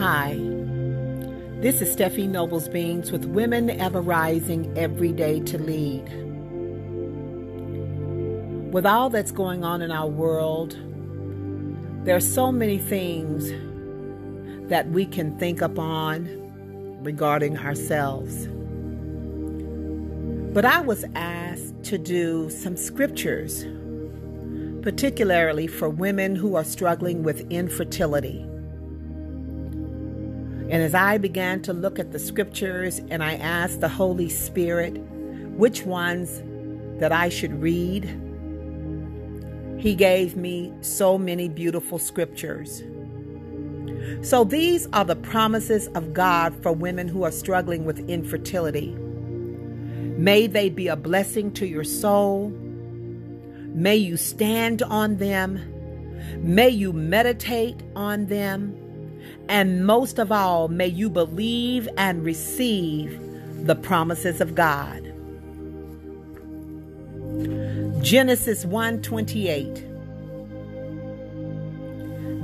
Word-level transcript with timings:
Hi, 0.00 0.32
this 1.60 1.82
is 1.82 1.94
Steffi 1.94 2.26
Nobles 2.26 2.70
Beans 2.70 3.12
with 3.12 3.26
Women 3.26 3.68
Ever 3.68 4.00
Rising 4.00 4.72
Every 4.74 5.12
Day 5.12 5.40
to 5.40 5.58
Lead. 5.58 6.04
With 8.72 8.86
all 8.86 9.10
that's 9.10 9.30
going 9.30 9.62
on 9.62 9.82
in 9.82 9.90
our 9.90 10.08
world, 10.08 10.74
there 12.06 12.16
are 12.16 12.18
so 12.18 12.50
many 12.50 12.78
things 12.78 13.50
that 14.70 14.88
we 14.88 15.04
can 15.04 15.38
think 15.38 15.60
upon 15.60 16.30
regarding 17.04 17.58
ourselves. 17.58 18.46
But 20.54 20.64
I 20.64 20.80
was 20.80 21.04
asked 21.14 21.82
to 21.82 21.98
do 21.98 22.48
some 22.48 22.78
scriptures, 22.78 23.66
particularly 24.80 25.66
for 25.66 25.90
women 25.90 26.36
who 26.36 26.54
are 26.54 26.64
struggling 26.64 27.22
with 27.22 27.46
infertility. 27.50 28.49
And 30.70 30.84
as 30.84 30.94
I 30.94 31.18
began 31.18 31.62
to 31.62 31.72
look 31.72 31.98
at 31.98 32.12
the 32.12 32.18
scriptures 32.20 33.00
and 33.10 33.24
I 33.24 33.34
asked 33.34 33.80
the 33.80 33.88
Holy 33.88 34.28
Spirit 34.28 34.96
which 35.56 35.82
ones 35.82 36.42
that 37.00 37.10
I 37.10 37.28
should 37.28 37.60
read, 37.60 38.04
He 39.78 39.96
gave 39.96 40.36
me 40.36 40.72
so 40.80 41.18
many 41.18 41.48
beautiful 41.48 41.98
scriptures. 41.98 42.84
So 44.22 44.44
these 44.44 44.86
are 44.92 45.04
the 45.04 45.16
promises 45.16 45.88
of 45.88 46.14
God 46.14 46.54
for 46.62 46.72
women 46.72 47.08
who 47.08 47.24
are 47.24 47.32
struggling 47.32 47.84
with 47.84 48.08
infertility. 48.08 48.94
May 50.20 50.46
they 50.46 50.70
be 50.70 50.86
a 50.86 50.96
blessing 50.96 51.52
to 51.54 51.66
your 51.66 51.84
soul. 51.84 52.50
May 53.74 53.96
you 53.96 54.16
stand 54.16 54.82
on 54.82 55.16
them. 55.16 55.58
May 56.38 56.68
you 56.68 56.92
meditate 56.92 57.82
on 57.96 58.26
them. 58.26 58.79
And 59.48 59.86
most 59.86 60.18
of 60.18 60.30
all, 60.30 60.68
may 60.68 60.86
you 60.86 61.10
believe 61.10 61.88
and 61.96 62.24
receive 62.24 63.20
the 63.66 63.74
promises 63.74 64.40
of 64.40 64.54
God. 64.54 65.12
Genesis 68.02 68.64
1:28 68.64 69.84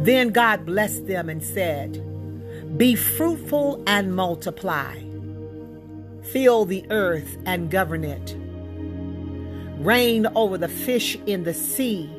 Then 0.05 0.29
God 0.29 0.67
blessed 0.67 1.07
them 1.07 1.29
and 1.29 1.43
said, 1.43 2.01
"Be 2.77 2.95
fruitful 2.95 3.83
and 3.87 4.15
multiply. 4.15 4.95
Fill 6.23 6.65
the 6.65 6.85
earth 6.91 7.39
and 7.47 7.71
govern 7.71 8.05
it. 8.05 8.37
Reign 9.79 10.27
over 10.35 10.59
the 10.59 10.69
fish 10.69 11.17
in 11.27 11.45
the 11.45 11.55
sea, 11.55 12.11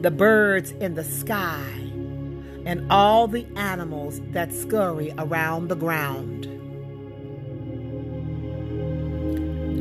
the 0.00 0.10
birds 0.10 0.72
in 0.80 0.94
the 0.94 1.04
sky, 1.04 1.87
and 2.68 2.86
all 2.92 3.26
the 3.26 3.46
animals 3.56 4.20
that 4.32 4.52
scurry 4.52 5.10
around 5.16 5.68
the 5.68 5.74
ground. 5.74 6.44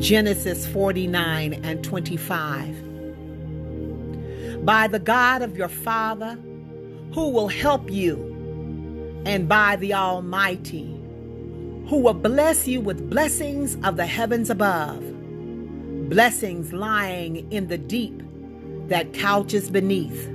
Genesis 0.01 0.65
49 0.67 1.53
and 1.65 1.83
25. 1.83 4.65
By 4.65 4.87
the 4.87 4.99
God 4.99 5.41
of 5.41 5.57
your 5.57 5.67
Father, 5.67 6.39
who 7.13 7.29
will 7.29 7.49
help 7.49 7.91
you, 7.91 8.23
and 9.25 9.49
by 9.49 9.75
the 9.75 9.93
Almighty, 9.93 10.85
who 11.89 11.97
will 11.97 12.13
bless 12.13 12.69
you 12.69 12.79
with 12.79 13.09
blessings 13.09 13.75
of 13.83 13.97
the 13.97 14.05
heavens 14.05 14.49
above, 14.49 15.03
blessings 16.09 16.71
lying 16.71 17.51
in 17.51 17.67
the 17.67 17.77
deep 17.77 18.23
that 18.87 19.11
couches 19.11 19.69
beneath, 19.69 20.29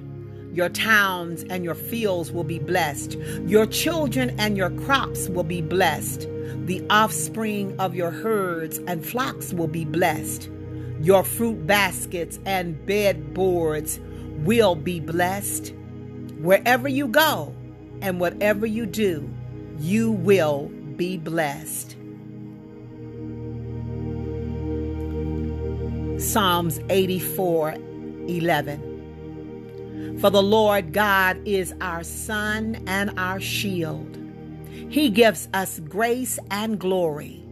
Your 0.53 0.69
towns 0.69 1.45
and 1.45 1.63
your 1.63 1.77
fields 1.77 2.33
will 2.33 2.43
be 2.43 2.59
blessed. 2.59 3.13
Your 3.47 3.67
children 3.67 4.35
and 4.41 4.57
your 4.57 4.71
crops 4.71 5.29
will 5.29 5.45
be 5.45 5.63
blessed. 5.63 6.23
The 6.65 6.85
offspring 6.91 7.79
of 7.79 7.95
your 7.95 8.11
herds 8.11 8.79
and 8.89 9.07
flocks 9.07 9.53
will 9.53 9.69
be 9.69 9.85
blessed. 9.85 10.51
Your 11.01 11.23
fruit 11.23 11.65
baskets 11.65 12.41
and 12.45 12.85
bed 12.85 13.33
boards 13.33 14.01
will 14.39 14.75
be 14.75 14.99
blessed. 14.99 15.73
Wherever 16.41 16.89
you 16.89 17.07
go 17.07 17.55
and 18.03 18.19
whatever 18.19 18.67
you 18.67 18.87
do, 18.87 19.31
you 19.79 20.11
will 20.11 20.67
be 20.97 21.17
blessed. 21.17 21.97
Psalms 26.19 26.81
84 26.89 27.75
11. 28.29 30.19
For 30.19 30.31
the 30.31 30.43
Lord 30.43 30.95
God 30.95 31.39
is 31.45 31.75
our 31.83 32.03
sun 32.03 32.83
and 32.87 33.11
our 33.19 33.39
shield. 33.39 34.17
He 34.89 35.11
gives 35.11 35.47
us 35.53 35.79
grace 35.81 36.39
and 36.51 36.79
glory. 36.79 37.45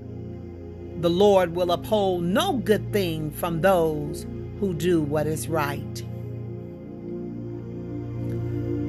The 1.01 1.11
Lord 1.11 1.55
will 1.55 1.73
uphold 1.73 2.25
no 2.25 2.55
good 2.55 2.91
thing 2.91 3.33
from 3.33 3.61
those 3.61 4.27
who 4.61 4.73
do 4.73 5.03
what 5.03 5.27
is 5.27 5.47
right. 5.47 6.03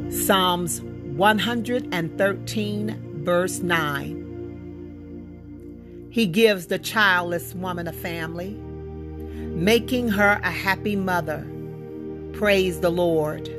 Psalms 0.10 0.82
113, 0.82 3.24
verse 3.26 3.60
9. 3.60 4.22
He 6.12 6.28
gives 6.28 6.68
the 6.68 6.80
childless 6.80 7.54
woman 7.54 7.90
a 7.90 7.94
family, 7.94 8.58
making 9.56 10.10
her 10.10 10.40
a 10.44 10.52
happy 10.52 10.96
mother. 10.96 11.48
Praise 12.34 12.82
the 12.82 12.92
Lord. 12.92 13.50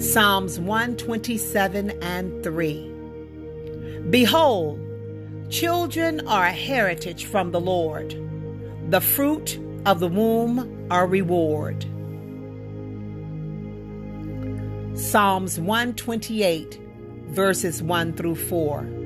Psalms 0.00 0.60
127 0.60 1.90
and 2.02 2.44
3. 2.44 2.92
Behold, 4.10 4.80
children 5.50 6.26
are 6.28 6.46
a 6.46 6.52
heritage 6.52 7.24
from 7.24 7.50
the 7.50 7.60
Lord, 7.60 8.14
the 8.90 9.00
fruit 9.00 9.58
of 9.84 9.98
the 9.98 10.06
womb 10.06 10.86
are 10.90 11.06
reward. 11.06 11.84
Psalms 14.96 15.58
128, 15.58 16.80
verses 17.30 17.82
1 17.82 18.12
through 18.12 18.36
4. 18.36 18.97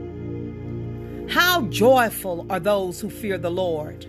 How 1.29 1.63
joyful 1.63 2.47
are 2.51 2.61
those 2.61 3.01
who 3.01 3.09
fear 3.11 3.39
the 3.39 3.51
Lord, 3.51 4.07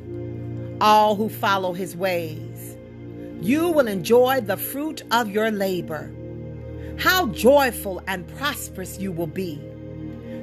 all 0.82 1.16
who 1.16 1.30
follow 1.30 1.74
his 1.74 1.96
ways. 1.96 2.78
You 3.42 3.70
will 3.70 3.88
enjoy 3.88 4.42
the 4.42 4.58
fruit 4.58 5.04
of 5.12 5.30
your 5.30 5.52
labor. 5.52 6.12
How 6.98 7.28
joyful 7.28 8.02
and 8.08 8.28
prosperous 8.38 9.00
you 9.00 9.12
will 9.12 9.28
be. 9.28 9.62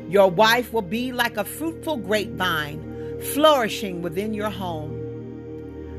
Your 0.08 0.30
wife 0.30 0.72
will 0.72 0.82
be 0.82 1.12
like 1.12 1.36
a 1.36 1.44
fruitful 1.44 1.98
grapevine, 1.98 3.20
flourishing 3.34 4.02
within 4.02 4.34
your 4.34 4.50
home. 4.50 4.96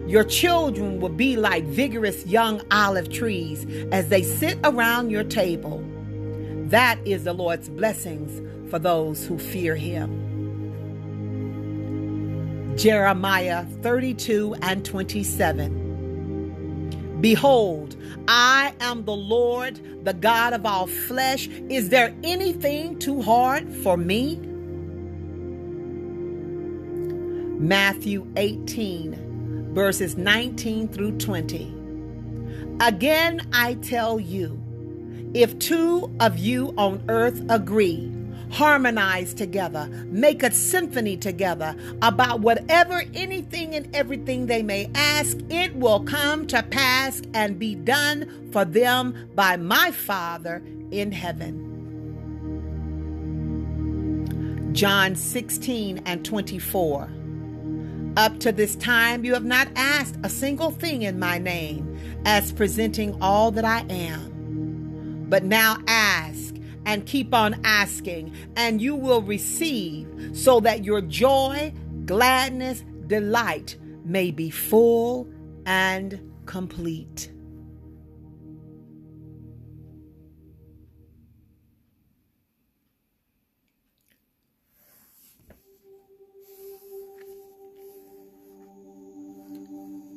Your 0.08 0.24
children 0.24 1.00
will 1.00 1.10
be 1.10 1.38
like 1.38 1.64
vigorous 1.64 2.26
young 2.26 2.62
olive 2.72 3.10
trees 3.10 3.66
as 3.92 4.10
they 4.10 4.24
sit 4.24 4.58
around 4.64 5.10
your 5.12 5.24
table. 5.24 5.84
That 6.66 7.00
is 7.06 7.24
the 7.24 7.34
Lord's 7.34 7.70
blessings 7.70 8.42
for 8.70 8.80
those 8.80 9.26
who 9.26 9.38
fear 9.38 9.76
him. 9.76 10.31
Jeremiah 12.78 13.66
32 13.82 14.56
and 14.62 14.86
27. 14.86 17.18
Behold, 17.22 17.96
I 18.28 18.74
am 18.80 19.06
the 19.06 19.16
Lord, 19.16 19.80
the 20.06 20.14
God 20.14 20.54
of 20.54 20.66
all 20.66 20.88
flesh. 20.88 21.48
Is 21.70 21.90
there 21.90 22.16
anything 22.24 22.98
too 22.98 23.22
hard 23.22 23.72
for 23.72 23.98
me? 23.98 24.38
Matthew 27.60 28.26
18, 28.38 29.74
verses 29.74 30.18
19 30.18 30.88
through 30.88 31.18
20. 31.20 31.76
Again, 32.80 33.48
I 33.54 33.76
tell 33.76 34.20
you, 34.20 34.60
if 35.36 35.60
two 35.60 36.12
of 36.20 36.40
you 36.40 36.74
on 36.78 37.04
earth 37.08 37.44
agree 37.50 38.11
harmonize 38.52 39.34
together, 39.34 39.88
make 40.08 40.44
a 40.44 40.52
symphony 40.52 41.18
together 41.18 41.76
about 42.02 42.42
whatever, 42.42 43.04
anything, 43.14 43.74
and 43.76 43.94
everything 43.96 44.46
they 44.46 44.62
may 44.62 44.90
ask. 44.94 45.38
It 45.50 45.76
will 45.76 46.04
come 46.04 46.46
to 46.48 46.62
pass 46.64 47.22
and 47.34 47.58
be 47.58 47.76
done 47.76 48.50
for 48.52 48.66
them 48.66 49.30
by 49.34 49.58
my 49.58 49.92
Father 49.92 50.62
in 50.92 51.12
heaven. 51.12 51.70
John 54.74 55.16
16 55.16 56.04
and 56.06 56.24
24. 56.24 57.10
Up 58.18 58.40
to 58.40 58.52
this 58.52 58.76
time, 58.76 59.24
you 59.24 59.34
have 59.34 59.46
not 59.46 59.70
asked 59.76 60.18
a 60.24 60.30
single 60.30 60.72
thing 60.72 61.04
in 61.04 61.18
my 61.18 61.38
name, 61.38 61.88
as 62.26 62.52
presenting 62.52 63.18
all 63.22 63.52
that 63.52 63.66
I 63.66 63.86
am. 63.90 65.26
But 65.30 65.46
now 65.46 65.78
ask 65.88 66.31
and 66.92 67.06
keep 67.06 67.34
on 67.34 67.58
asking, 67.64 68.36
and 68.58 68.82
you 68.82 68.94
will 68.94 69.22
receive, 69.22 70.06
so 70.34 70.60
that 70.60 70.84
your 70.84 71.00
joy, 71.00 71.74
gladness, 72.06 72.84
delight 73.08 73.78
may 74.04 74.30
be 74.30 74.50
full 74.50 75.26
and 75.66 76.20
complete. 76.46 77.32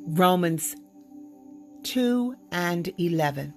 Romans 0.07 0.75
2 1.83 2.35
and 2.51 2.91
11. 2.97 3.53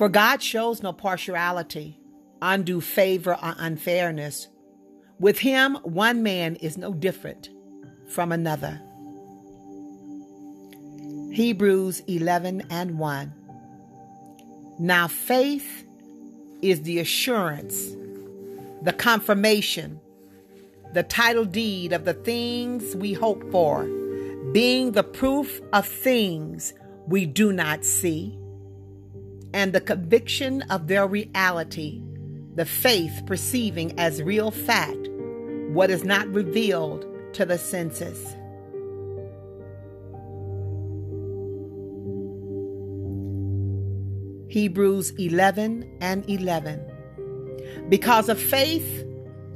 For 0.00 0.08
God 0.08 0.42
shows 0.42 0.82
no 0.82 0.94
partiality, 0.94 2.00
undue 2.40 2.80
favor, 2.80 3.34
or 3.34 3.54
unfairness. 3.58 4.48
With 5.18 5.40
him, 5.40 5.74
one 5.82 6.22
man 6.22 6.56
is 6.56 6.78
no 6.78 6.94
different 6.94 7.50
from 8.08 8.32
another. 8.32 8.80
Hebrews 11.34 12.00
11 12.06 12.62
and 12.70 12.98
1. 12.98 13.34
Now, 14.78 15.06
faith 15.06 15.84
is 16.62 16.80
the 16.80 16.98
assurance, 17.00 17.90
the 18.80 18.94
confirmation, 18.94 20.00
the 20.94 21.02
title 21.02 21.44
deed 21.44 21.92
of 21.92 22.06
the 22.06 22.14
things 22.14 22.96
we 22.96 23.12
hope 23.12 23.44
for, 23.52 23.84
being 24.54 24.92
the 24.92 25.04
proof 25.04 25.60
of 25.74 25.86
things 25.86 26.72
we 27.06 27.26
do 27.26 27.52
not 27.52 27.84
see 27.84 28.39
and 29.52 29.72
the 29.72 29.80
conviction 29.80 30.62
of 30.62 30.86
their 30.86 31.06
reality, 31.06 32.02
the 32.54 32.64
faith 32.64 33.22
perceiving 33.26 33.98
as 33.98 34.22
real 34.22 34.50
fact 34.50 35.08
what 35.70 35.90
is 35.90 36.04
not 36.04 36.26
revealed 36.28 37.06
to 37.32 37.44
the 37.44 37.58
senses. 37.58 38.36
Hebrews 44.48 45.10
11 45.12 45.88
and 46.00 46.28
11. 46.28 46.84
Because 47.88 48.28
of 48.28 48.40
faith, 48.40 49.04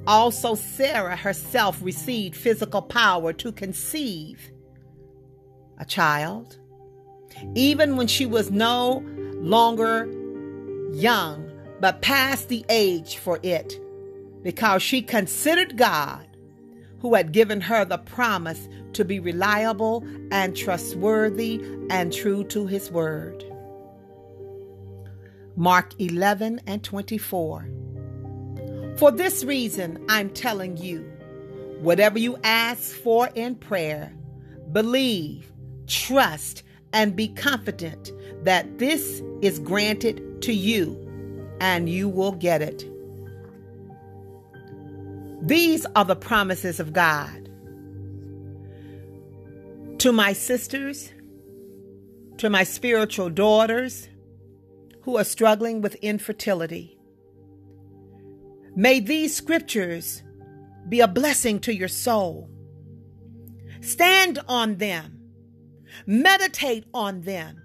also 0.07 0.55
Sarah 0.55 1.17
herself 1.17 1.81
received 1.83 2.37
physical 2.37 2.83
power 2.83 3.33
to 3.33 3.51
conceive 3.51 4.53
a 5.79 5.85
child, 5.85 6.59
even 7.57 7.97
when 7.97 8.07
she 8.07 8.25
was 8.25 8.53
no 8.53 9.05
longer 9.45 10.07
young, 10.93 11.51
but 11.81 12.01
past 12.03 12.49
the 12.49 12.65
age 12.69 13.19
for 13.19 13.39
it, 13.43 13.79
because 14.43 14.83
she 14.83 15.03
considered 15.03 15.77
God, 15.77 16.27
who 17.01 17.15
had 17.15 17.33
given 17.33 17.61
her 17.61 17.85
the 17.85 17.99
promise 17.99 18.69
to 18.95 19.05
be 19.05 19.21
reliable 19.21 20.03
and 20.31 20.57
trustworthy 20.57 21.63
and 21.91 22.13
true 22.13 22.45
to 22.45 22.67
his 22.67 22.91
word. 22.91 23.45
Mark 25.57 25.93
11 26.01 26.63
and 26.67 26.83
24. 26.83 27.69
For 28.97 29.11
this 29.11 29.45
reason, 29.45 30.03
I'm 30.09 30.31
telling 30.31 30.79
you, 30.79 31.03
whatever 31.81 32.19
you 32.19 32.39
ask 32.43 32.93
for 32.93 33.29
in 33.35 33.57
prayer, 33.57 34.15
believe, 34.73 35.53
trust, 35.87 36.63
and 36.95 37.15
be 37.15 37.29
confident 37.29 38.13
that 38.45 38.79
this 38.79 39.23
is 39.43 39.59
granted 39.59 40.41
to 40.43 40.55
you 40.55 40.99
and 41.61 41.91
you 41.91 42.09
will 42.09 42.33
get 42.33 42.63
it. 42.63 42.89
These 45.43 45.85
are 45.95 46.05
the 46.05 46.17
promises 46.17 46.81
of 46.81 46.95
God. 46.95 47.51
To 49.99 50.13
my 50.13 50.33
sisters, 50.33 51.13
to 52.39 52.49
my 52.49 52.63
spiritual 52.63 53.29
daughters 53.29 54.09
who 55.03 55.19
are 55.19 55.25
struggling 55.25 55.83
with 55.83 55.97
infertility, 55.97 56.99
may 58.75 59.01
these 59.01 59.37
scriptures 59.37 60.23
be 60.89 61.01
a 61.01 61.09
blessing 61.09 61.59
to 61.61 61.75
your 61.75 61.89
soul. 61.89 62.49
Stand 63.81 64.39
on 64.49 64.77
them, 64.77 65.14
meditate 66.07 66.85
on 66.95 67.23
them, 67.23 67.61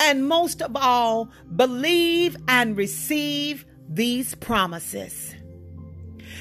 and 0.00 0.28
most 0.28 0.62
of 0.62 0.76
all, 0.76 1.30
believe 1.54 2.36
and 2.48 2.76
receive 2.76 3.64
these 3.88 4.34
promises. 4.36 5.34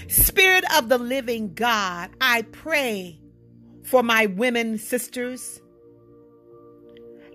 Spirit 0.07 0.63
of 0.77 0.89
the 0.89 0.97
living 0.97 1.53
God, 1.53 2.11
I 2.21 2.43
pray 2.43 3.19
for 3.83 4.03
my 4.03 4.25
women 4.27 4.77
sisters 4.77 5.61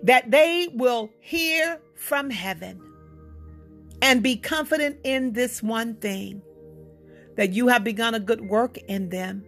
that 0.03 0.31
they 0.31 0.69
will 0.73 1.09
hear 1.19 1.79
from 1.95 2.29
heaven 2.29 2.81
and 4.01 4.23
be 4.23 4.35
confident 4.35 4.97
in 5.03 5.33
this 5.33 5.61
one 5.61 5.95
thing 5.95 6.41
that 7.37 7.53
you 7.53 7.67
have 7.67 7.83
begun 7.83 8.13
a 8.15 8.19
good 8.19 8.41
work 8.41 8.77
in 8.87 9.09
them. 9.09 9.45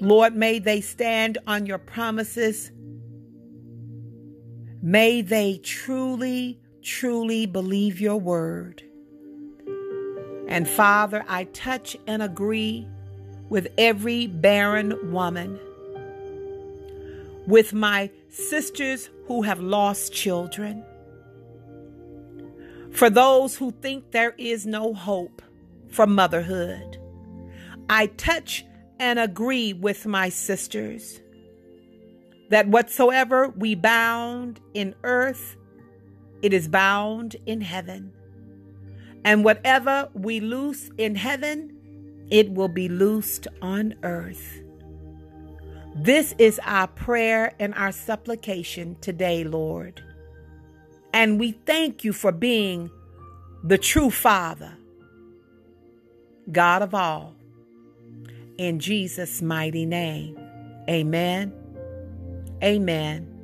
Lord, 0.00 0.34
may 0.36 0.58
they 0.58 0.80
stand 0.80 1.38
on 1.46 1.66
your 1.66 1.78
promises 1.78 2.70
May 4.82 5.22
they 5.22 5.58
truly, 5.58 6.60
truly 6.82 7.46
believe 7.46 8.00
your 8.00 8.16
word. 8.16 8.82
And 10.46 10.68
Father, 10.68 11.24
I 11.28 11.44
touch 11.44 11.96
and 12.06 12.22
agree 12.22 12.86
with 13.48 13.68
every 13.76 14.28
barren 14.28 15.12
woman, 15.12 15.58
with 17.46 17.72
my 17.72 18.10
sisters 18.28 19.10
who 19.26 19.42
have 19.42 19.58
lost 19.58 20.12
children, 20.12 20.84
for 22.92 23.10
those 23.10 23.56
who 23.56 23.72
think 23.72 24.12
there 24.12 24.34
is 24.38 24.64
no 24.64 24.94
hope 24.94 25.42
for 25.90 26.06
motherhood. 26.06 26.98
I 27.90 28.06
touch 28.06 28.64
and 28.98 29.18
agree 29.18 29.72
with 29.72 30.06
my 30.06 30.28
sisters 30.28 31.20
that 32.50 32.68
whatsoever 32.68 33.48
we 33.56 33.74
bound 33.74 34.60
in 34.74 34.94
earth, 35.04 35.56
it 36.42 36.52
is 36.52 36.68
bound 36.68 37.36
in 37.46 37.60
heaven. 37.60 38.12
And 39.24 39.44
whatever 39.44 40.08
we 40.14 40.40
loose 40.40 40.90
in 40.96 41.14
heaven, 41.14 42.26
it 42.30 42.50
will 42.50 42.68
be 42.68 42.88
loosed 42.88 43.46
on 43.60 43.94
earth. 44.02 44.60
This 45.94 46.34
is 46.38 46.60
our 46.64 46.86
prayer 46.86 47.54
and 47.58 47.74
our 47.74 47.92
supplication 47.92 48.96
today, 49.00 49.44
Lord. 49.44 50.02
And 51.12 51.40
we 51.40 51.52
thank 51.52 52.04
you 52.04 52.12
for 52.12 52.32
being 52.32 52.90
the 53.64 53.78
true 53.78 54.10
Father, 54.10 54.76
God 56.52 56.82
of 56.82 56.94
all. 56.94 57.34
In 58.58 58.80
Jesus' 58.80 59.40
mighty 59.40 59.86
name, 59.86 60.36
amen. 60.90 61.52
Amen. 62.62 63.34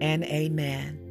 And 0.00 0.24
amen. 0.24 1.01